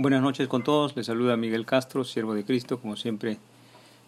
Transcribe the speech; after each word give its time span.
Buenas 0.00 0.22
noches 0.22 0.46
con 0.46 0.62
todos, 0.62 0.94
les 0.94 1.06
saluda 1.06 1.36
Miguel 1.36 1.66
Castro, 1.66 2.04
siervo 2.04 2.32
de 2.32 2.44
Cristo, 2.44 2.78
como 2.78 2.94
siempre, 2.94 3.38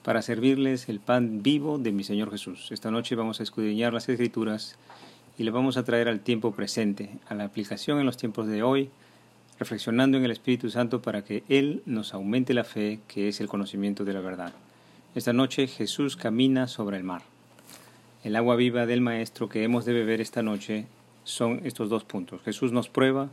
para 0.04 0.22
servirles 0.22 0.88
el 0.88 1.00
pan 1.00 1.42
vivo 1.42 1.78
de 1.78 1.90
mi 1.90 2.04
Señor 2.04 2.30
Jesús. 2.30 2.70
Esta 2.70 2.92
noche 2.92 3.16
vamos 3.16 3.40
a 3.40 3.42
escudriñar 3.42 3.92
las 3.92 4.08
Escrituras 4.08 4.76
y 5.36 5.42
le 5.42 5.50
vamos 5.50 5.76
a 5.76 5.82
traer 5.82 6.06
al 6.06 6.20
tiempo 6.20 6.52
presente, 6.52 7.10
a 7.28 7.34
la 7.34 7.42
aplicación 7.42 7.98
en 7.98 8.06
los 8.06 8.16
tiempos 8.16 8.46
de 8.46 8.62
hoy, 8.62 8.88
reflexionando 9.58 10.16
en 10.16 10.24
el 10.24 10.30
Espíritu 10.30 10.70
Santo 10.70 11.02
para 11.02 11.24
que 11.24 11.42
Él 11.48 11.82
nos 11.86 12.14
aumente 12.14 12.54
la 12.54 12.62
fe, 12.62 13.00
que 13.08 13.26
es 13.26 13.40
el 13.40 13.48
conocimiento 13.48 14.04
de 14.04 14.12
la 14.12 14.20
verdad. 14.20 14.52
Esta 15.16 15.32
noche 15.32 15.66
Jesús 15.66 16.16
camina 16.16 16.68
sobre 16.68 16.98
el 16.98 17.02
mar. 17.02 17.22
El 18.22 18.36
agua 18.36 18.54
viva 18.54 18.86
del 18.86 19.00
Maestro 19.00 19.48
que 19.48 19.64
hemos 19.64 19.86
de 19.86 19.94
beber 19.94 20.20
esta 20.20 20.44
noche 20.44 20.86
son 21.24 21.62
estos 21.64 21.90
dos 21.90 22.04
puntos. 22.04 22.42
Jesús 22.42 22.70
nos 22.70 22.88
prueba 22.88 23.28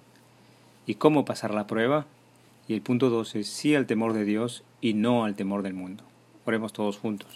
y 0.88 0.96
cómo 0.96 1.24
pasar 1.24 1.54
la 1.54 1.68
prueba 1.68 2.08
y 2.68 2.74
el 2.74 2.82
punto 2.82 3.10
dos 3.10 3.36
es 3.36 3.48
sí 3.48 3.76
al 3.76 3.86
temor 3.86 4.14
de 4.14 4.26
Dios 4.26 4.64
y 4.82 4.94
no 4.94 5.25
al 5.25 5.36
temor 5.36 5.64
del 5.64 5.74
mundo. 5.74 6.04
Oremos 6.46 6.74
todos 6.74 6.98
juntos. 6.98 7.30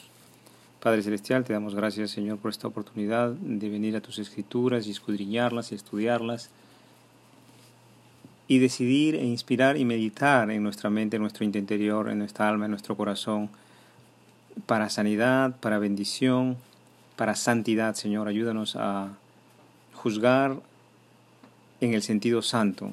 Padre 0.82 1.04
Celestial, 1.04 1.44
te 1.44 1.54
damos 1.54 1.76
gracias, 1.76 2.12
Señor, 2.12 2.40
por 2.40 2.50
esta 2.50 2.68
oportunidad 2.68 3.30
de 3.32 3.70
venir 3.70 3.96
a 3.96 4.02
tus 4.02 4.18
escrituras 4.20 4.88
y 4.88 4.92
escudriñarlas 4.92 5.72
y 5.72 5.76
estudiarlas 5.76 6.50
y 8.48 8.60
decidir 8.60 9.16
e 9.16 9.24
inspirar 9.24 9.78
y 9.78 9.86
meditar 9.86 10.50
en 10.52 10.64
nuestra 10.64 10.90
mente, 10.90 11.16
en 11.16 11.22
nuestro 11.22 11.46
interior, 11.46 12.10
en 12.10 12.18
nuestra 12.18 12.50
alma, 12.50 12.66
en 12.66 12.72
nuestro 12.72 12.98
corazón, 12.98 13.50
para 14.66 14.90
sanidad, 14.90 15.56
para 15.60 15.80
bendición, 15.80 16.58
para 17.16 17.36
santidad, 17.36 17.96
Señor. 17.96 18.28
Ayúdanos 18.28 18.76
a 18.76 19.10
juzgar 19.94 20.58
en 21.80 21.94
el 21.94 22.02
sentido 22.02 22.42
santo, 22.42 22.92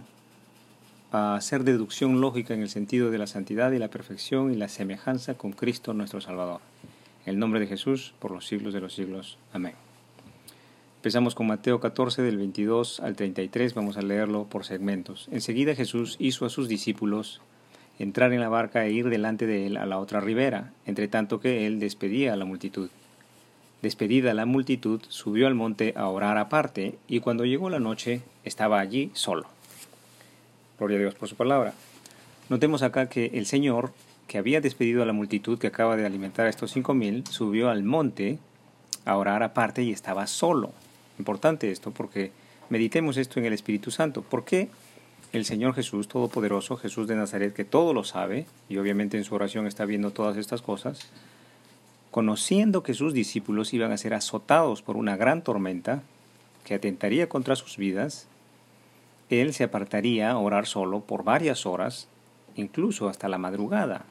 a 1.11 1.35
hacer 1.35 1.65
deducción 1.65 2.21
lógica 2.21 2.55
en 2.55 2.61
el 2.61 2.69
sentido 2.69 3.11
de 3.11 3.19
la 3.19 3.27
santidad 3.27 3.73
y 3.73 3.79
la 3.79 3.89
perfección 3.89 4.53
y 4.53 4.57
la 4.57 4.69
semejanza 4.69 5.35
con 5.35 5.53
Cristo 5.53 5.95
nuestro 5.95 6.21
Salvador. 6.21 6.61
En 7.25 7.35
el 7.35 7.39
nombre 7.39 7.61
de 7.61 7.67
Jesús, 7.67 8.15
por 8.19 8.31
los 8.31 8.47
siglos 8.47 8.75
de 8.75 8.81
los 8.81 8.95
siglos. 8.95 9.39
Amén. 9.53 9.75
Empezamos 10.97 11.35
con 11.35 11.47
Mateo 11.47 11.81
14 11.81 12.23
del 12.23 12.37
22 12.39 13.01
al 13.01 13.17
33, 13.17 13.75
vamos 13.75 13.97
a 13.97 14.03
leerlo 14.03 14.45
por 14.45 14.65
segmentos. 14.65 15.29
Enseguida 15.31 15.75
Jesús 15.75 16.17
hizo 16.19 16.45
a 16.45 16.51
sus 16.51 16.69
discípulos 16.69 17.41
entrar 17.99 18.33
en 18.33 18.41
la 18.41 18.49
barca 18.49 18.85
e 18.85 18.93
ir 18.93 19.09
delante 19.09 19.47
de 19.47 19.67
él 19.67 19.77
a 19.77 19.87
la 19.87 19.99
otra 19.99 20.21
ribera, 20.21 20.73
entre 20.87 21.09
tanto 21.09 21.41
que 21.41 21.67
él 21.67 21.81
despedía 21.81 22.33
a 22.33 22.37
la 22.37 22.45
multitud. 22.45 22.91
Despedida 23.81 24.35
la 24.35 24.45
multitud, 24.45 25.01
subió 25.09 25.47
al 25.47 25.55
monte 25.55 25.95
a 25.97 26.09
orar 26.09 26.37
aparte, 26.37 26.99
y 27.07 27.21
cuando 27.21 27.45
llegó 27.45 27.71
la 27.71 27.79
noche 27.79 28.23
estaba 28.43 28.81
allí 28.81 29.11
solo. 29.15 29.47
Gloria 30.79 30.97
a 30.97 31.01
Dios 31.01 31.15
por 31.15 31.29
su 31.29 31.37
palabra. 31.37 31.75
Notemos 32.49 32.83
acá 32.83 33.09
que 33.09 33.33
el 33.35 33.47
Señor, 33.47 33.93
que 34.27 34.39
había 34.39 34.61
despedido 34.61 35.03
a 35.03 35.07
la 35.07 35.13
multitud 35.13 35.59
que 35.59 35.67
acaba 35.67 35.97
de 35.97 36.07
alimentar 36.07 36.47
a 36.47 36.51
estos 36.51 36.71
cinco 36.71 36.95
mil, 36.95 37.27
subió 37.27 37.69
al 37.69 37.83
monte 37.83 38.39
a 39.05 39.17
orar 39.17 39.43
aparte 39.43 39.83
y 39.83 39.91
estaba 39.91 40.27
solo. 40.27 40.73
Importante 41.19 41.71
esto 41.71 41.91
porque 41.91 42.31
meditemos 42.71 43.17
esto 43.17 43.41
en 43.41 43.47
el 43.47 43.53
Espíritu 43.53 43.91
Santo. 43.91 44.23
¿Por 44.23 44.45
qué 44.45 44.69
el 45.33 45.45
Señor 45.45 45.75
Jesús 45.75 46.09
Todopoderoso, 46.09 46.77
Jesús 46.77 47.07
de 47.07 47.17
Nazaret, 47.17 47.53
que 47.53 47.65
todo 47.65 47.93
lo 47.93 48.05
sabe, 48.05 48.47
y 48.69 48.79
obviamente 48.79 49.19
en 49.19 49.25
su 49.25 49.35
oración 49.35 49.67
está 49.67 49.85
viendo 49.85 50.11
todas 50.11 50.37
estas 50.37 50.63
cosas, 50.63 51.11
conociendo 52.11 52.83
que 52.83 52.95
sus 52.95 53.13
discípulos 53.13 53.75
iban 53.75 53.93
a 53.93 53.99
ser 53.99 54.15
azotados 54.15 54.81
por 54.81 54.97
una 54.97 55.17
gran 55.17 55.43
tormenta 55.43 56.03
que 56.65 56.75
atentaría 56.75 57.29
contra 57.29 57.57
sus 57.57 57.77
vidas, 57.77 58.27
él 59.31 59.53
se 59.53 59.65
apartaría 59.65 60.31
a 60.31 60.39
orar 60.39 60.67
solo 60.67 61.01
por 61.01 61.25
varias 61.25 61.67
horas, 61.67 62.09
incluso 62.57 63.09
hasta 63.09 63.29
la 63.29 63.39
madrugada. 63.39 64.05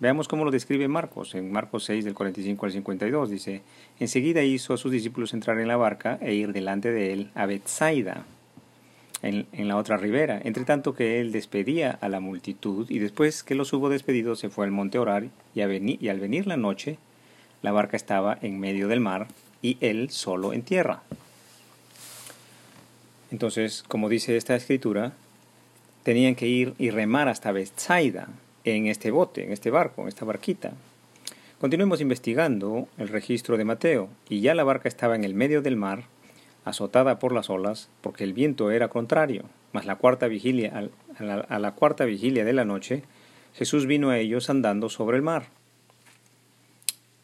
Veamos 0.00 0.28
cómo 0.28 0.46
lo 0.46 0.50
describe 0.50 0.88
Marcos, 0.88 1.34
en 1.34 1.52
Marcos 1.52 1.84
6 1.84 2.06
del 2.06 2.14
45 2.14 2.66
al 2.66 2.72
52, 2.72 3.30
dice, 3.30 3.62
enseguida 3.98 4.42
hizo 4.42 4.72
a 4.72 4.78
sus 4.78 4.90
discípulos 4.90 5.34
entrar 5.34 5.60
en 5.60 5.68
la 5.68 5.76
barca 5.76 6.18
e 6.22 6.32
ir 6.32 6.54
delante 6.54 6.90
de 6.90 7.12
él 7.12 7.30
a 7.34 7.44
Bethsaida, 7.44 8.24
en, 9.22 9.68
la 9.68 9.76
otra 9.76 9.98
ribera, 9.98 10.40
entre 10.42 10.64
tanto 10.64 10.94
que 10.94 11.20
él 11.20 11.32
despedía 11.32 11.90
a 12.00 12.08
la 12.08 12.20
multitud, 12.20 12.88
y 12.88 12.98
después 12.98 13.42
que 13.42 13.54
los 13.54 13.72
hubo 13.74 13.90
despedido 13.90 14.36
se 14.36 14.48
fue 14.48 14.64
al 14.64 14.72
monte 14.72 14.96
a 14.96 15.02
orar, 15.02 15.24
y, 15.54 15.60
y 15.60 16.08
al 16.08 16.20
venir 16.20 16.46
la 16.46 16.56
noche, 16.56 16.96
la 17.60 17.72
barca 17.72 17.98
estaba 17.98 18.38
en 18.40 18.58
medio 18.58 18.88
del 18.88 19.00
mar, 19.00 19.28
y 19.60 19.76
él 19.82 20.08
solo 20.08 20.54
en 20.54 20.62
tierra. 20.62 21.02
Entonces, 23.30 23.84
como 23.86 24.08
dice 24.08 24.36
esta 24.36 24.56
escritura, 24.56 25.12
tenían 26.02 26.34
que 26.34 26.46
ir 26.46 26.74
y 26.78 26.90
remar 26.90 27.28
hasta 27.28 27.52
Bethsaida 27.52 28.28
en 28.64 28.86
este 28.86 29.10
bote, 29.10 29.44
en 29.44 29.52
este 29.52 29.70
barco, 29.70 30.02
en 30.02 30.08
esta 30.08 30.24
barquita. 30.24 30.72
Continuemos 31.60 32.00
investigando 32.00 32.88
el 32.98 33.08
registro 33.08 33.56
de 33.56 33.64
Mateo, 33.64 34.08
y 34.28 34.40
ya 34.40 34.54
la 34.54 34.64
barca 34.64 34.88
estaba 34.88 35.14
en 35.14 35.24
el 35.24 35.34
medio 35.34 35.62
del 35.62 35.76
mar, 35.76 36.04
azotada 36.64 37.18
por 37.18 37.32
las 37.32 37.50
olas, 37.50 37.88
porque 38.00 38.24
el 38.24 38.32
viento 38.32 38.70
era 38.70 38.88
contrario. 38.88 39.44
Mas 39.72 39.86
la 39.86 39.96
cuarta 39.96 40.26
vigilia, 40.26 40.90
a 41.18 41.22
la, 41.22 41.34
a 41.34 41.58
la 41.58 41.72
cuarta 41.72 42.04
vigilia 42.04 42.44
de 42.44 42.52
la 42.52 42.64
noche, 42.64 43.02
Jesús 43.54 43.86
vino 43.86 44.10
a 44.10 44.18
ellos 44.18 44.50
andando 44.50 44.88
sobre 44.88 45.16
el 45.16 45.22
mar. 45.22 45.46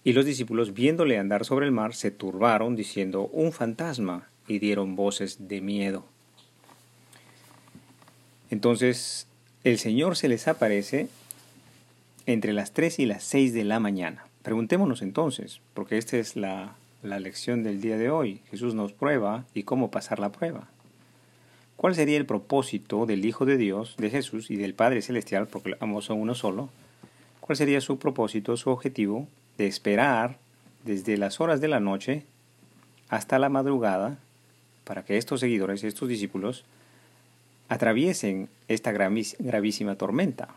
Y 0.04 0.12
los 0.12 0.24
discípulos, 0.24 0.72
viéndole 0.72 1.18
andar 1.18 1.44
sobre 1.44 1.66
el 1.66 1.72
mar, 1.72 1.94
se 1.94 2.12
turbaron, 2.12 2.76
diciendo, 2.76 3.22
un 3.32 3.52
fantasma, 3.52 4.28
y 4.46 4.58
dieron 4.58 4.96
voces 4.96 5.48
de 5.48 5.60
miedo. 5.60 6.04
Entonces 8.50 9.26
el 9.64 9.78
Señor 9.78 10.16
se 10.16 10.28
les 10.28 10.46
aparece 10.46 11.08
entre 12.26 12.52
las 12.52 12.72
3 12.72 13.00
y 13.00 13.06
las 13.06 13.24
6 13.24 13.52
de 13.52 13.64
la 13.64 13.80
mañana. 13.80 14.26
Preguntémonos 14.42 15.02
entonces, 15.02 15.60
porque 15.74 15.98
esta 15.98 16.16
es 16.18 16.36
la, 16.36 16.76
la 17.02 17.18
lección 17.18 17.62
del 17.62 17.80
día 17.80 17.96
de 17.96 18.10
hoy. 18.10 18.42
Jesús 18.50 18.74
nos 18.74 18.92
prueba 18.92 19.44
y 19.54 19.64
cómo 19.64 19.90
pasar 19.90 20.18
la 20.18 20.30
prueba. 20.30 20.68
¿Cuál 21.76 21.94
sería 21.94 22.16
el 22.16 22.26
propósito 22.26 23.06
del 23.06 23.24
Hijo 23.24 23.44
de 23.44 23.56
Dios, 23.56 23.96
de 23.98 24.10
Jesús 24.10 24.50
y 24.50 24.56
del 24.56 24.74
Padre 24.74 25.02
Celestial, 25.02 25.46
porque 25.46 25.76
ambos 25.80 26.06
son 26.06 26.20
uno 26.20 26.34
solo? 26.34 26.70
¿Cuál 27.40 27.56
sería 27.56 27.80
su 27.80 27.98
propósito, 27.98 28.56
su 28.56 28.70
objetivo 28.70 29.28
de 29.58 29.66
esperar 29.66 30.38
desde 30.84 31.16
las 31.16 31.40
horas 31.40 31.60
de 31.60 31.68
la 31.68 31.80
noche 31.80 32.24
hasta 33.08 33.38
la 33.38 33.48
madrugada 33.48 34.18
para 34.86 35.04
que 35.04 35.18
estos 35.18 35.40
seguidores, 35.40 35.82
estos 35.82 36.08
discípulos, 36.08 36.64
atraviesen 37.68 38.48
esta 38.68 38.92
gravísima 38.92 39.96
tormenta. 39.96 40.48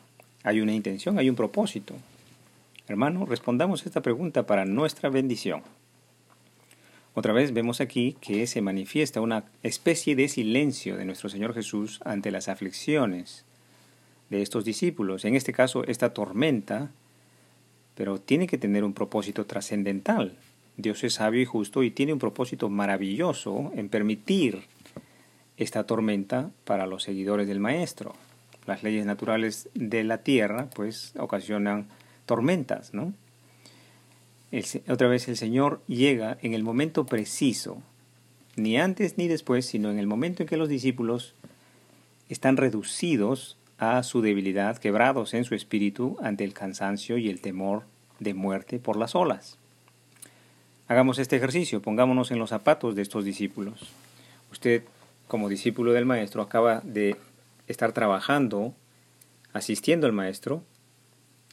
Hay 0.43 0.61
una 0.61 0.73
intención, 0.73 1.17
hay 1.17 1.29
un 1.29 1.35
propósito. 1.35 1.95
Hermano, 2.87 3.25
respondamos 3.25 3.85
esta 3.85 4.01
pregunta 4.01 4.45
para 4.45 4.65
nuestra 4.65 5.09
bendición. 5.09 5.63
Otra 7.15 7.33
vez 7.33 7.53
vemos 7.53 7.81
aquí 7.81 8.15
que 8.21 8.45
se 8.45 8.61
manifiesta 8.61 9.19
una 9.19 9.45
especie 9.63 10.15
de 10.15 10.27
silencio 10.27 10.95
de 10.95 11.05
nuestro 11.05 11.27
Señor 11.27 11.55
Jesús 11.55 11.99
ante 12.05 12.29
las 12.29 12.47
aflicciones 12.49 13.45
de 14.29 14.43
estos 14.43 14.63
discípulos. 14.63 15.25
En 15.25 15.35
este 15.35 15.53
caso, 15.53 15.83
esta 15.85 16.13
tormenta, 16.13 16.91
pero 17.95 18.21
tiene 18.21 18.45
que 18.45 18.59
tener 18.59 18.83
un 18.83 18.93
propósito 18.93 19.47
trascendental. 19.47 20.37
Dios 20.79 21.03
es 21.03 21.15
sabio 21.15 21.41
y 21.41 21.45
justo 21.45 21.83
y 21.83 21.91
tiene 21.91 22.13
un 22.13 22.19
propósito 22.19 22.69
maravilloso 22.69 23.69
en 23.75 23.89
permitir 23.89 24.63
esta 25.57 25.83
tormenta 25.83 26.51
para 26.63 26.87
los 26.87 27.03
seguidores 27.03 27.49
del 27.49 27.59
Maestro. 27.59 28.15
Las 28.65 28.81
leyes 28.81 29.05
naturales 29.05 29.67
de 29.73 30.05
la 30.05 30.19
tierra 30.19 30.69
pues 30.73 31.13
ocasionan 31.19 31.87
tormentas, 32.25 32.93
¿no? 32.93 33.13
otra 34.87 35.07
vez 35.09 35.27
el 35.27 35.35
Señor 35.37 35.81
llega 35.85 36.37
en 36.41 36.53
el 36.53 36.63
momento 36.63 37.05
preciso, 37.05 37.83
ni 38.55 38.77
antes 38.77 39.17
ni 39.17 39.27
después, 39.27 39.65
sino 39.65 39.91
en 39.91 39.99
el 39.99 40.07
momento 40.07 40.41
en 40.41 40.49
que 40.49 40.57
los 40.57 40.69
discípulos 40.69 41.35
están 42.29 42.57
reducidos 42.57 43.57
a 43.77 44.01
su 44.01 44.21
debilidad, 44.21 44.77
quebrados 44.77 45.33
en 45.33 45.43
su 45.43 45.55
espíritu 45.55 46.17
ante 46.21 46.45
el 46.45 46.53
cansancio 46.53 47.17
y 47.17 47.29
el 47.29 47.41
temor 47.41 47.83
de 48.19 48.33
muerte 48.33 48.79
por 48.79 48.97
las 48.97 49.13
olas. 49.13 49.58
Hagamos 50.89 51.19
este 51.19 51.35
ejercicio, 51.35 51.83
pongámonos 51.83 52.31
en 52.31 52.39
los 52.39 52.49
zapatos 52.49 52.95
de 52.95 53.03
estos 53.03 53.23
discípulos. 53.23 53.91
Usted, 54.51 54.81
como 55.27 55.47
discípulo 55.47 55.93
del 55.93 56.07
Maestro, 56.07 56.41
acaba 56.41 56.81
de 56.83 57.15
estar 57.67 57.91
trabajando, 57.91 58.73
asistiendo 59.53 60.07
al 60.07 60.13
Maestro, 60.13 60.63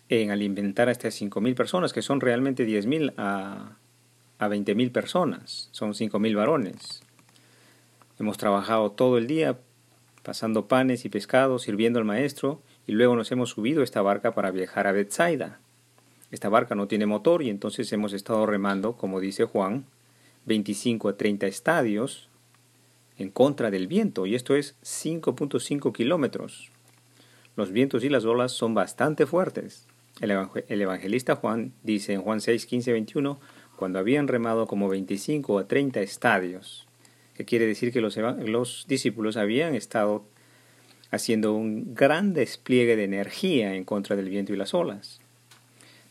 en 0.08 0.30
alimentar 0.30 0.88
a 0.88 0.92
estas 0.92 1.20
5.000 1.20 1.54
personas, 1.54 1.92
que 1.92 2.00
son 2.00 2.22
realmente 2.22 2.66
10.000 2.66 3.12
a, 3.18 3.76
a 4.38 4.48
20.000 4.48 4.90
personas, 4.90 5.68
son 5.70 5.92
5.000 5.92 6.34
varones. 6.34 7.02
Hemos 8.18 8.38
trabajado 8.38 8.92
todo 8.92 9.18
el 9.18 9.26
día 9.26 9.58
pasando 10.22 10.66
panes 10.66 11.04
y 11.04 11.10
pescados, 11.10 11.64
sirviendo 11.64 11.98
al 11.98 12.06
Maestro, 12.06 12.62
y 12.86 12.92
luego 12.92 13.14
nos 13.16 13.30
hemos 13.32 13.50
subido 13.50 13.82
a 13.82 13.84
esta 13.84 14.00
barca 14.00 14.32
para 14.32 14.50
viajar 14.50 14.86
a 14.86 14.92
Bethsaida. 14.92 15.60
Esta 16.30 16.48
barca 16.48 16.74
no 16.74 16.88
tiene 16.88 17.06
motor 17.06 17.42
y 17.42 17.50
entonces 17.50 17.92
hemos 17.92 18.12
estado 18.12 18.46
remando, 18.46 18.96
como 18.96 19.20
dice 19.20 19.44
Juan, 19.44 19.86
25 20.46 21.08
a 21.08 21.16
30 21.16 21.46
estadios 21.46 22.28
en 23.18 23.30
contra 23.30 23.70
del 23.70 23.86
viento 23.86 24.26
y 24.26 24.34
esto 24.34 24.54
es 24.56 24.76
5.5 24.82 25.92
kilómetros. 25.92 26.70
los 27.54 27.72
vientos 27.72 28.04
y 28.04 28.10
las 28.10 28.26
olas 28.26 28.52
son 28.52 28.74
bastante 28.74 29.24
fuertes. 29.24 29.86
El, 30.20 30.30
evangelista 30.80 31.36
Juan 31.36 31.72
dice 31.82 32.12
en 32.12 32.22
Juan 32.22 32.40
6, 32.40 32.66
15, 32.66 32.92
21, 32.92 33.38
cuando 33.76 33.98
habían 33.98 34.28
remado 34.28 34.66
como 34.66 34.88
25 34.88 35.58
a 35.58 35.68
30 35.68 36.00
estadios, 36.00 36.86
que 37.34 37.44
quiere 37.44 37.66
decir 37.66 37.92
que 37.92 38.00
los, 38.00 38.16
los 38.16 38.86
discípulos 38.88 39.36
habían 39.36 39.74
estado 39.74 40.24
haciendo 41.10 41.54
un 41.54 41.94
gran 41.94 42.34
despliegue 42.34 42.96
de 42.96 43.04
energía 43.04 43.74
en 43.74 43.84
contra 43.84 44.16
del 44.16 44.28
viento 44.28 44.52
y 44.52 44.56
las 44.56 44.74
olas. 44.74 45.20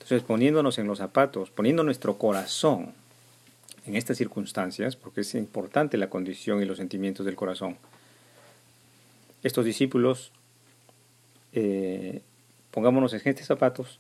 Entonces, 0.06 0.22
poniéndonos 0.22 0.78
en 0.78 0.86
los 0.86 1.00
zapatos, 1.00 1.50
poniendo 1.50 1.84
nuestro 1.84 2.20
corazón 2.20 2.94
en 3.88 3.96
estas 3.96 4.20
circunstancias, 4.20 4.96
porque 4.96 5.22
es 5.22 5.34
importante 5.34 5.98
la 5.98 6.12
condición 6.12 6.62
y 6.62 6.66
los 6.66 6.78
sentimientos 6.78 7.26
del 7.26 7.36
corazón, 7.36 7.78
estos 9.42 9.66
discípulos, 9.66 10.32
eh, 11.54 12.22
pongámonos 12.70 13.14
en 13.14 13.22
estos 13.26 13.48
zapatos, 13.48 14.00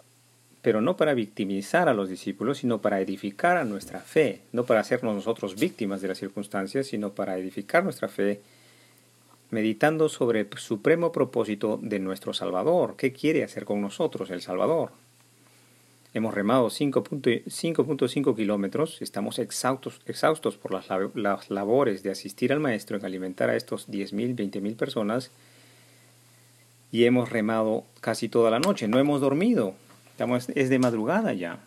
pero 0.61 0.79
no 0.79 0.95
para 0.95 1.15
victimizar 1.15 1.89
a 1.89 1.95
los 1.95 2.07
discípulos, 2.07 2.59
sino 2.59 2.81
para 2.81 3.01
edificar 3.01 3.57
a 3.57 3.65
nuestra 3.65 3.99
fe, 3.99 4.41
no 4.51 4.63
para 4.63 4.81
hacernos 4.81 5.15
nosotros 5.15 5.55
víctimas 5.55 6.01
de 6.01 6.09
las 6.09 6.19
circunstancias, 6.19 6.85
sino 6.85 7.13
para 7.13 7.35
edificar 7.39 7.83
nuestra 7.83 8.09
fe, 8.09 8.41
meditando 9.49 10.07
sobre 10.07 10.41
el 10.41 10.49
supremo 10.57 11.11
propósito 11.11 11.79
de 11.81 11.97
nuestro 11.97 12.31
Salvador. 12.31 12.93
¿Qué 12.95 13.11
quiere 13.11 13.43
hacer 13.43 13.65
con 13.65 13.81
nosotros 13.81 14.29
el 14.29 14.43
Salvador? 14.43 14.91
Hemos 16.15 16.33
remado 16.33 16.69
5.5 16.69 18.35
kilómetros, 18.37 19.01
estamos 19.01 19.37
exhaustos, 19.37 19.99
exhaustos 20.05 20.55
por 20.55 20.71
las, 20.71 21.49
labores 21.49 22.03
de 22.03 22.11
asistir 22.11 22.53
al 22.53 22.61
Maestro 22.61 22.95
en 22.95 23.03
alimentar 23.03 23.49
a 23.49 23.57
estos 23.57 23.89
10.000, 23.89 24.33
20.000 24.33 24.77
personas 24.77 25.31
y 26.89 27.03
hemos 27.03 27.31
remado 27.31 27.83
casi 27.99 28.29
toda 28.29 28.49
la 28.49 28.61
noche, 28.61 28.87
no 28.87 28.97
hemos 28.97 29.19
dormido, 29.19 29.73
estamos, 30.11 30.47
es 30.55 30.69
de 30.69 30.79
madrugada 30.79 31.33
ya. 31.33 31.59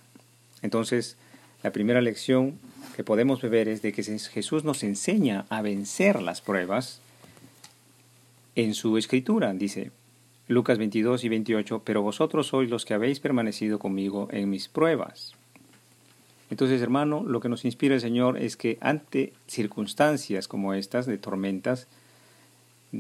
Entonces, 0.62 1.18
la 1.62 1.70
primera 1.70 2.00
lección 2.00 2.58
que 2.96 3.04
podemos 3.04 3.42
ver 3.42 3.68
es 3.68 3.82
de 3.82 3.92
que 3.92 4.02
Jesús 4.02 4.64
nos 4.64 4.82
enseña 4.82 5.44
a 5.50 5.60
vencer 5.60 6.22
las 6.22 6.40
pruebas 6.40 7.02
en 8.54 8.72
su 8.72 8.96
escritura. 8.96 9.52
Dice, 9.52 9.90
Lucas 10.48 10.78
22 10.78 11.24
y 11.24 11.28
28, 11.28 11.82
pero 11.84 12.00
vosotros 12.00 12.46
sois 12.46 12.70
los 12.70 12.86
que 12.86 12.94
habéis 12.94 13.20
permanecido 13.20 13.78
conmigo 13.78 14.28
en 14.32 14.48
mis 14.48 14.66
pruebas. 14.66 15.34
Entonces, 16.50 16.80
hermano, 16.80 17.22
lo 17.22 17.40
que 17.40 17.50
nos 17.50 17.66
inspira 17.66 17.94
el 17.94 18.00
Señor 18.00 18.38
es 18.38 18.56
que 18.56 18.78
ante 18.80 19.34
circunstancias 19.46 20.48
como 20.48 20.72
estas, 20.72 21.04
de 21.04 21.18
tormentas, 21.18 21.86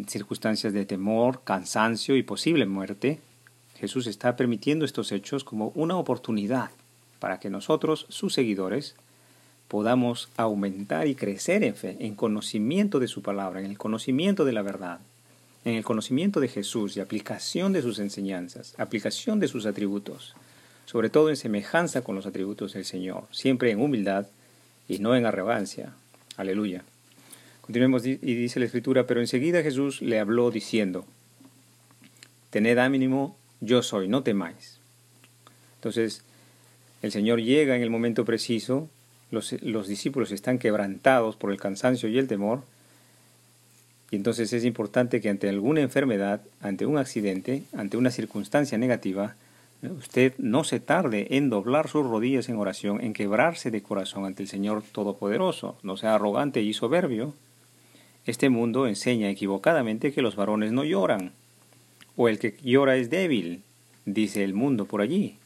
circunstancias 0.06 0.74
de 0.74 0.84
temor, 0.84 1.40
cansancio 1.42 2.18
y 2.18 2.22
posible 2.22 2.66
muerte, 2.66 3.18
Jesús 3.76 4.06
está 4.06 4.36
permitiendo 4.36 4.84
estos 4.84 5.10
hechos 5.10 5.42
como 5.42 5.72
una 5.74 5.96
oportunidad 5.96 6.70
para 7.18 7.40
que 7.40 7.48
nosotros, 7.48 8.04
sus 8.10 8.34
seguidores, 8.34 8.94
podamos 9.68 10.28
aumentar 10.36 11.06
y 11.06 11.14
crecer 11.14 11.64
en 11.64 11.74
fe, 11.74 11.96
en 12.00 12.14
conocimiento 12.14 13.00
de 13.00 13.08
su 13.08 13.22
palabra, 13.22 13.60
en 13.60 13.66
el 13.66 13.78
conocimiento 13.78 14.44
de 14.44 14.52
la 14.52 14.60
verdad 14.60 15.00
en 15.68 15.76
el 15.76 15.84
conocimiento 15.84 16.40
de 16.40 16.48
Jesús 16.48 16.96
y 16.96 17.00
aplicación 17.00 17.72
de 17.72 17.82
sus 17.82 17.98
enseñanzas, 17.98 18.74
aplicación 18.78 19.38
de 19.38 19.48
sus 19.48 19.66
atributos, 19.66 20.34
sobre 20.86 21.10
todo 21.10 21.28
en 21.28 21.36
semejanza 21.36 22.02
con 22.02 22.14
los 22.14 22.26
atributos 22.26 22.72
del 22.72 22.84
Señor, 22.84 23.24
siempre 23.30 23.70
en 23.70 23.80
humildad 23.80 24.26
y 24.88 24.98
no 24.98 25.14
en 25.14 25.26
arrogancia. 25.26 25.92
Aleluya. 26.36 26.84
Continuemos 27.60 28.06
y 28.06 28.16
dice 28.16 28.60
la 28.60 28.66
Escritura, 28.66 29.06
pero 29.06 29.20
enseguida 29.20 29.62
Jesús 29.62 30.00
le 30.00 30.18
habló 30.18 30.50
diciendo, 30.50 31.04
Tened 32.48 32.78
ánimo, 32.78 33.36
yo 33.60 33.82
soy, 33.82 34.08
no 34.08 34.22
temáis. 34.22 34.78
Entonces, 35.74 36.22
el 37.02 37.12
Señor 37.12 37.42
llega 37.42 37.76
en 37.76 37.82
el 37.82 37.90
momento 37.90 38.24
preciso, 38.24 38.88
los, 39.30 39.52
los 39.62 39.86
discípulos 39.86 40.32
están 40.32 40.58
quebrantados 40.58 41.36
por 41.36 41.50
el 41.52 41.60
cansancio 41.60 42.08
y 42.08 42.18
el 42.18 42.26
temor, 42.26 42.62
y 44.10 44.16
entonces 44.16 44.52
es 44.52 44.64
importante 44.64 45.20
que 45.20 45.28
ante 45.28 45.48
alguna 45.48 45.82
enfermedad, 45.82 46.40
ante 46.60 46.86
un 46.86 46.96
accidente, 46.96 47.62
ante 47.76 47.96
una 47.96 48.10
circunstancia 48.10 48.78
negativa, 48.78 49.36
usted 49.82 50.32
no 50.38 50.64
se 50.64 50.80
tarde 50.80 51.26
en 51.36 51.50
doblar 51.50 51.88
sus 51.88 52.06
rodillas 52.06 52.48
en 52.48 52.56
oración, 52.56 53.02
en 53.02 53.12
quebrarse 53.12 53.70
de 53.70 53.82
corazón 53.82 54.24
ante 54.24 54.42
el 54.42 54.48
Señor 54.48 54.82
Todopoderoso. 54.92 55.78
No 55.82 55.96
sea 55.98 56.14
arrogante 56.14 56.62
y 56.62 56.72
soberbio. 56.72 57.34
Este 58.24 58.48
mundo 58.48 58.86
enseña 58.86 59.28
equivocadamente 59.28 60.12
que 60.12 60.22
los 60.22 60.36
varones 60.36 60.72
no 60.72 60.84
lloran, 60.84 61.32
o 62.16 62.28
el 62.28 62.38
que 62.38 62.56
llora 62.62 62.96
es 62.96 63.10
débil, 63.10 63.62
dice 64.06 64.42
el 64.42 64.54
mundo 64.54 64.86
por 64.86 65.02
allí. 65.02 65.36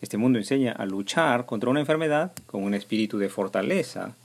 Este 0.00 0.16
mundo 0.16 0.38
enseña 0.38 0.72
a 0.72 0.86
luchar 0.86 1.46
contra 1.46 1.70
una 1.70 1.80
enfermedad 1.80 2.32
con 2.46 2.64
un 2.64 2.74
espíritu 2.74 3.18
de 3.18 3.28
fortaleza, 3.28 4.16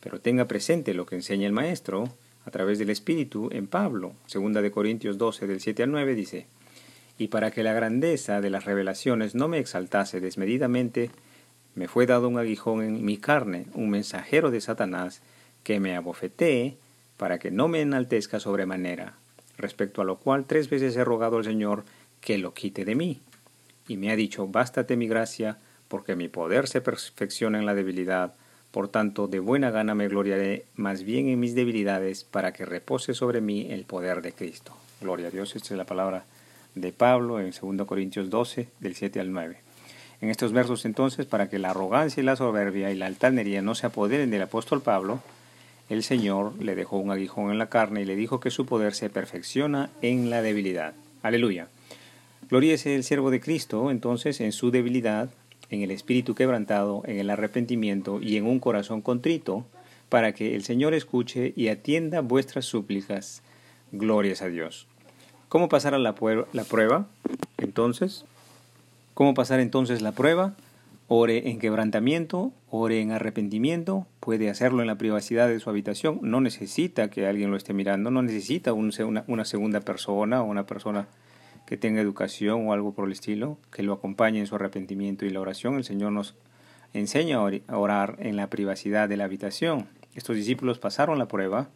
pero 0.00 0.20
tenga 0.20 0.46
presente 0.46 0.94
lo 0.94 1.06
que 1.06 1.16
enseña 1.16 1.46
el 1.46 1.52
Maestro, 1.52 2.10
a 2.46 2.50
través 2.50 2.78
del 2.78 2.90
Espíritu 2.90 3.50
en 3.52 3.66
Pablo. 3.66 4.14
Segunda 4.26 4.62
de 4.62 4.70
Corintios 4.70 5.18
12 5.18 5.46
del 5.46 5.60
7 5.60 5.82
al 5.82 5.90
9 5.90 6.14
dice, 6.14 6.46
Y 7.18 7.28
para 7.28 7.50
que 7.50 7.64
la 7.64 7.72
grandeza 7.72 8.40
de 8.40 8.50
las 8.50 8.64
revelaciones 8.64 9.34
no 9.34 9.48
me 9.48 9.58
exaltase 9.58 10.20
desmedidamente, 10.20 11.10
me 11.74 11.88
fue 11.88 12.06
dado 12.06 12.28
un 12.28 12.38
aguijón 12.38 12.82
en 12.82 13.04
mi 13.04 13.18
carne, 13.18 13.66
un 13.74 13.90
mensajero 13.90 14.50
de 14.50 14.60
Satanás, 14.60 15.20
que 15.64 15.80
me 15.80 15.96
abofetee 15.96 16.76
para 17.16 17.38
que 17.38 17.50
no 17.50 17.66
me 17.66 17.80
enaltezca 17.80 18.38
sobremanera, 18.38 19.14
respecto 19.58 20.00
a 20.00 20.04
lo 20.04 20.18
cual 20.18 20.46
tres 20.46 20.70
veces 20.70 20.96
he 20.96 21.04
rogado 21.04 21.38
al 21.38 21.44
Señor 21.44 21.84
que 22.20 22.38
lo 22.38 22.54
quite 22.54 22.84
de 22.84 22.94
mí. 22.94 23.20
Y 23.88 23.96
me 23.96 24.10
ha 24.10 24.16
dicho, 24.16 24.46
bástate 24.46 24.96
mi 24.96 25.08
gracia, 25.08 25.58
porque 25.88 26.14
mi 26.14 26.28
poder 26.28 26.68
se 26.68 26.80
perfecciona 26.80 27.58
en 27.58 27.66
la 27.66 27.74
debilidad, 27.74 28.34
por 28.76 28.88
tanto, 28.88 29.26
de 29.26 29.40
buena 29.40 29.70
gana 29.70 29.94
me 29.94 30.06
gloriaré 30.06 30.66
más 30.74 31.02
bien 31.02 31.28
en 31.28 31.40
mis 31.40 31.54
debilidades 31.54 32.24
para 32.24 32.52
que 32.52 32.66
repose 32.66 33.14
sobre 33.14 33.40
mí 33.40 33.68
el 33.70 33.86
poder 33.86 34.20
de 34.20 34.32
Cristo. 34.32 34.76
Gloria 35.00 35.28
a 35.28 35.30
Dios, 35.30 35.56
esta 35.56 35.72
es 35.72 35.78
la 35.78 35.86
palabra 35.86 36.26
de 36.74 36.92
Pablo 36.92 37.40
en 37.40 37.52
2 37.58 37.86
Corintios 37.86 38.28
12, 38.28 38.68
del 38.80 38.94
7 38.94 39.18
al 39.18 39.32
9. 39.32 39.56
En 40.20 40.28
estos 40.28 40.52
versos 40.52 40.84
entonces, 40.84 41.24
para 41.24 41.48
que 41.48 41.58
la 41.58 41.70
arrogancia 41.70 42.20
y 42.20 42.26
la 42.26 42.36
soberbia 42.36 42.90
y 42.90 42.96
la 42.96 43.06
altanería 43.06 43.62
no 43.62 43.74
se 43.74 43.86
apoderen 43.86 44.30
del 44.30 44.42
apóstol 44.42 44.82
Pablo, 44.82 45.22
el 45.88 46.02
Señor 46.02 46.52
le 46.62 46.74
dejó 46.74 46.98
un 46.98 47.10
aguijón 47.10 47.50
en 47.50 47.56
la 47.56 47.70
carne 47.70 48.02
y 48.02 48.04
le 48.04 48.14
dijo 48.14 48.40
que 48.40 48.50
su 48.50 48.66
poder 48.66 48.92
se 48.92 49.08
perfecciona 49.08 49.88
en 50.02 50.28
la 50.28 50.42
debilidad. 50.42 50.92
Aleluya. 51.22 51.68
Gloríese 52.50 52.94
el 52.94 53.04
siervo 53.04 53.30
de 53.30 53.40
Cristo 53.40 53.90
entonces 53.90 54.38
en 54.42 54.52
su 54.52 54.70
debilidad 54.70 55.30
en 55.70 55.82
el 55.82 55.90
espíritu 55.90 56.34
quebrantado, 56.34 57.02
en 57.06 57.18
el 57.18 57.30
arrepentimiento 57.30 58.20
y 58.20 58.36
en 58.36 58.46
un 58.46 58.60
corazón 58.60 59.02
contrito, 59.02 59.64
para 60.08 60.32
que 60.32 60.54
el 60.54 60.62
Señor 60.62 60.94
escuche 60.94 61.52
y 61.56 61.68
atienda 61.68 62.20
vuestras 62.20 62.64
súplicas. 62.64 63.42
Glorias 63.92 64.42
a 64.42 64.48
Dios. 64.48 64.86
¿Cómo 65.48 65.68
pasar 65.68 65.92
la, 65.92 66.14
la 66.52 66.64
prueba? 66.64 67.06
Entonces, 67.56 68.24
¿cómo 69.14 69.34
pasar 69.34 69.60
entonces 69.60 70.02
la 70.02 70.12
prueba? 70.12 70.54
Ore 71.08 71.50
en 71.50 71.60
quebrantamiento, 71.60 72.52
ore 72.68 73.00
en 73.00 73.12
arrepentimiento, 73.12 74.06
puede 74.18 74.50
hacerlo 74.50 74.80
en 74.80 74.88
la 74.88 74.98
privacidad 74.98 75.46
de 75.46 75.60
su 75.60 75.70
habitación, 75.70 76.18
no 76.22 76.40
necesita 76.40 77.10
que 77.10 77.28
alguien 77.28 77.52
lo 77.52 77.56
esté 77.56 77.74
mirando, 77.74 78.10
no 78.10 78.22
necesita 78.22 78.72
una 78.72 79.44
segunda 79.44 79.80
persona 79.80 80.42
o 80.42 80.46
una 80.46 80.66
persona 80.66 81.06
que 81.66 81.76
tenga 81.76 82.00
educación 82.00 82.66
o 82.66 82.72
algo 82.72 82.94
por 82.94 83.06
el 83.06 83.12
estilo, 83.12 83.58
que 83.72 83.82
lo 83.82 83.92
acompañe 83.92 84.38
en 84.38 84.46
su 84.46 84.54
arrepentimiento 84.54 85.26
y 85.26 85.30
la 85.30 85.40
oración. 85.40 85.74
El 85.74 85.84
Señor 85.84 86.12
nos 86.12 86.34
enseña 86.92 87.38
a 87.38 87.76
orar 87.76 88.16
en 88.20 88.36
la 88.36 88.48
privacidad 88.48 89.08
de 89.08 89.16
la 89.16 89.24
habitación. 89.24 89.88
Estos 90.14 90.36
discípulos 90.36 90.78
pasaron 90.78 91.18
la 91.18 91.28
prueba 91.28 91.68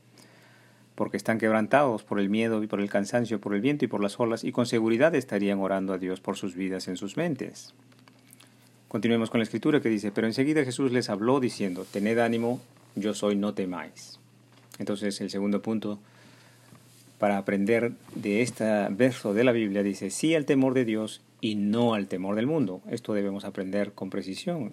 porque 0.95 1.17
están 1.17 1.39
quebrantados 1.39 2.05
por 2.05 2.21
el 2.21 2.29
miedo 2.29 2.63
y 2.63 2.67
por 2.67 2.81
el 2.81 2.91
cansancio, 2.91 3.41
por 3.41 3.55
el 3.55 3.61
viento 3.61 3.85
y 3.85 3.89
por 3.89 4.03
las 4.03 4.21
olas, 4.21 4.45
y 4.45 4.53
con 4.53 4.67
seguridad 4.67 5.15
estarían 5.15 5.59
orando 5.59 5.93
a 5.93 5.99
Dios 5.99 6.21
por 6.21 6.37
sus 6.37 6.55
vidas 6.55 6.89
en 6.89 6.97
sus 6.97 7.17
mentes. 7.17 7.75
Continuemos 8.89 9.31
con 9.31 9.41
la 9.41 9.45
escritura 9.45 9.81
que 9.81 9.89
dice, 9.89 10.13
pero 10.13 10.27
enseguida 10.27 10.65
Jesús 10.65 10.93
les 10.93 11.09
habló 11.09 11.41
diciendo, 11.41 11.87
tened 11.91 12.19
ánimo, 12.19 12.61
yo 12.97 13.15
soy, 13.15 13.35
no 13.35 13.55
temáis. 13.55 14.19
Entonces 14.79 15.21
el 15.21 15.31
segundo 15.31 15.63
punto 15.63 16.01
para 17.21 17.37
aprender 17.37 17.93
de 18.15 18.41
este 18.41 18.65
verso 18.89 19.35
de 19.35 19.45
la 19.45 19.53
Biblia 19.53 19.83
dice 19.83 20.09
sí 20.09 20.35
al 20.35 20.47
temor 20.47 20.73
de 20.73 20.87
Dios 20.87 21.21
y 21.43 21.55
no 21.55 21.93
al 21.93 22.09
temor 22.09 22.35
del 22.35 22.47
mundo. 22.47 22.81
Esto 22.91 23.13
debemos 23.13 23.45
aprender 23.45 23.93
con 23.93 24.09
precisión. 24.09 24.73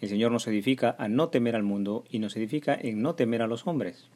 El 0.00 0.08
Señor 0.08 0.30
nos 0.30 0.46
edifica 0.46 0.94
a 1.00 1.08
no 1.08 1.30
temer 1.30 1.56
al 1.56 1.64
mundo 1.64 2.04
y 2.10 2.20
nos 2.20 2.36
edifica 2.36 2.78
en 2.80 3.02
no 3.02 3.16
temer 3.16 3.42
a 3.42 3.48
los 3.48 3.66
hombres. 3.66 4.08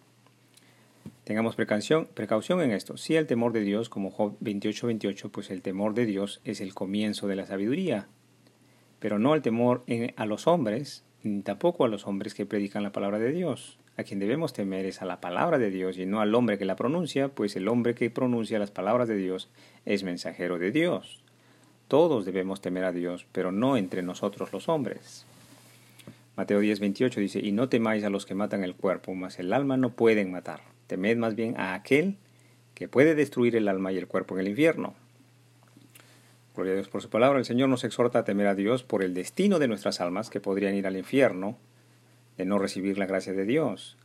Tengamos 1.24 1.56
precaución, 1.56 2.06
precaución 2.14 2.62
en 2.62 2.70
esto. 2.70 2.96
Sí 2.96 3.16
al 3.16 3.26
temor 3.26 3.52
de 3.52 3.62
Dios, 3.62 3.88
como 3.88 4.12
Job 4.12 4.38
28-28, 4.40 5.28
pues 5.32 5.50
el 5.50 5.62
temor 5.62 5.94
de 5.94 6.06
Dios 6.06 6.40
es 6.44 6.60
el 6.60 6.74
comienzo 6.74 7.26
de 7.26 7.34
la 7.34 7.46
sabiduría. 7.46 8.06
Pero 9.00 9.18
no 9.18 9.32
al 9.32 9.42
temor 9.42 9.82
a 10.14 10.26
los 10.26 10.46
hombres, 10.46 11.02
ni 11.22 11.42
tampoco 11.42 11.84
a 11.84 11.88
los 11.88 12.06
hombres 12.06 12.34
que 12.34 12.46
predican 12.46 12.82
la 12.82 12.92
palabra 12.92 13.18
de 13.18 13.32
Dios. 13.32 13.78
A 13.96 14.04
quien 14.04 14.18
debemos 14.18 14.52
temer 14.52 14.86
es 14.86 15.02
a 15.02 15.04
la 15.04 15.20
palabra 15.20 15.58
de 15.58 15.70
Dios 15.70 15.98
y 15.98 16.06
no 16.06 16.20
al 16.20 16.34
hombre 16.34 16.58
que 16.58 16.64
la 16.64 16.76
pronuncia, 16.76 17.28
pues 17.28 17.56
el 17.56 17.68
hombre 17.68 17.94
que 17.94 18.10
pronuncia 18.10 18.58
las 18.58 18.70
palabras 18.70 19.08
de 19.08 19.16
Dios 19.16 19.50
es 19.84 20.02
mensajero 20.02 20.58
de 20.58 20.70
Dios. 20.70 21.22
Todos 21.88 22.24
debemos 22.24 22.60
temer 22.60 22.84
a 22.84 22.92
Dios, 22.92 23.26
pero 23.32 23.52
no 23.52 23.76
entre 23.76 24.02
nosotros 24.02 24.52
los 24.52 24.68
hombres. 24.68 25.26
Mateo 26.36 26.60
10, 26.60 26.80
28 26.80 27.20
dice, 27.20 27.40
y 27.40 27.52
no 27.52 27.68
temáis 27.68 28.04
a 28.04 28.10
los 28.10 28.24
que 28.24 28.34
matan 28.34 28.64
el 28.64 28.74
cuerpo, 28.74 29.14
mas 29.14 29.38
el 29.38 29.52
alma 29.52 29.76
no 29.76 29.90
pueden 29.90 30.32
matar. 30.32 30.60
Temed 30.86 31.18
más 31.18 31.34
bien 31.34 31.58
a 31.58 31.74
aquel 31.74 32.16
que 32.74 32.88
puede 32.88 33.14
destruir 33.14 33.54
el 33.56 33.68
alma 33.68 33.92
y 33.92 33.98
el 33.98 34.08
cuerpo 34.08 34.34
en 34.34 34.40
el 34.40 34.48
infierno. 34.48 34.94
Gloria 36.54 36.72
a 36.72 36.76
Dios 36.76 36.88
por 36.88 37.00
su 37.00 37.08
palabra. 37.08 37.38
El 37.38 37.44
Señor 37.46 37.68
nos 37.68 37.84
exhorta 37.84 38.20
a 38.20 38.24
temer 38.24 38.46
a 38.46 38.54
Dios 38.54 38.82
por 38.82 39.02
el 39.02 39.14
destino 39.14 39.58
de 39.58 39.68
nuestras 39.68 40.00
almas 40.00 40.28
que 40.28 40.40
podrían 40.40 40.74
ir 40.74 40.86
al 40.86 40.96
infierno 40.96 41.56
de 42.36 42.44
no 42.44 42.58
recibir 42.58 42.98
la 42.98 43.06
gracia 43.06 43.32
de 43.32 43.46
Dios. 43.46 43.96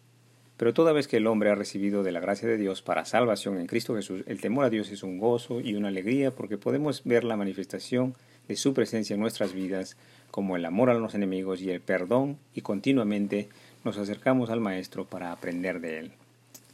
Pero 0.56 0.74
toda 0.74 0.94
vez 0.94 1.08
que 1.08 1.18
el 1.18 1.28
hombre 1.28 1.52
ha 1.52 1.56
recibido 1.56 2.04
de 2.04 2.12
la 2.12 2.20
gracia 2.20 2.48
de 2.48 2.58
Dios 2.58 2.82
para 2.82 3.06
salvación 3.06 3.60
en 3.60 3.68
Cristo 3.68 3.96
Jesús, 3.96 4.24
el 4.26 4.42
temor 4.42 4.66
a 4.66 4.70
Dios 4.70 4.90
es 4.92 5.04
un 5.04 5.20
gozo 5.20 5.62
y 5.62 5.76
una 5.76 5.90
alegría 5.90 6.32
porque 6.32 6.58
podemos 6.58 7.04
ver 7.04 7.24
la 7.24 7.38
manifestación 7.38 8.16
de 8.48 8.56
su 8.56 8.74
presencia 8.74 9.14
en 9.14 9.20
nuestras 9.20 9.54
vidas 9.54 9.98
como 10.32 10.56
el 10.56 10.66
amor 10.66 10.90
a 10.90 10.96
los 10.96 11.16
enemigos 11.16 11.62
y 11.62 11.70
el 11.70 11.82
perdón 11.82 12.38
y 12.56 12.62
continuamente 12.62 13.50
nos 13.84 13.98
acercamos 13.98 14.50
al 14.50 14.62
Maestro 14.62 15.06
para 15.06 15.32
aprender 15.32 15.80
de 15.80 16.00
Él. 16.00 16.12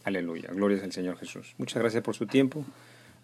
Aleluya, 0.04 0.50
glorias 0.52 0.84
al 0.84 0.92
Señor 0.92 1.18
Jesús. 1.18 1.54
Muchas 1.58 1.82
gracias 1.82 2.04
por 2.04 2.16
su 2.16 2.26
tiempo. 2.26 2.64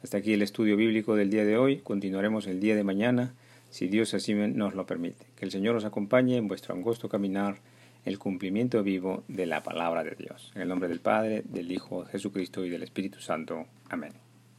Hasta 0.04 0.18
aquí 0.18 0.34
el 0.34 0.42
estudio 0.42 0.78
bíblico 0.78 1.16
del 1.16 1.30
día 1.30 1.44
de 1.44 1.58
hoy. 1.58 1.78
Continuaremos 1.80 2.48
el 2.48 2.60
día 2.60 2.76
de 2.76 2.84
mañana, 2.84 3.34
si 3.70 3.88
Dios 3.88 4.14
así 4.14 4.34
nos 4.34 4.74
lo 4.74 4.86
permite. 4.86 5.26
Que 5.36 5.46
el 5.46 5.52
Señor 5.52 5.76
os 5.76 5.86
acompañe 5.86 6.38
en 6.38 6.48
vuestro 6.48 6.74
angosto 6.74 7.10
caminar, 7.10 7.58
el 8.06 8.18
cumplimiento 8.18 8.82
vivo 8.82 9.24
de 9.28 9.46
la 9.46 9.62
palabra 9.62 10.04
de 10.06 10.16
Dios. 10.16 10.54
En 10.56 10.62
el 10.62 10.70
nombre 10.70 10.88
del 10.88 11.02
Padre, 11.02 11.44
del 11.44 11.72
Hijo 11.72 12.06
Jesucristo 12.06 12.66
y 12.66 12.70
del 12.70 12.84
Espíritu 12.84 13.20
Santo. 13.20 13.66
Amén. 13.90 14.29